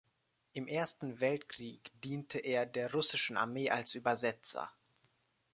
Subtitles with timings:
[0.53, 4.71] Im Ersten Weltkrieg diente er der russischen Armee als Übersetzer.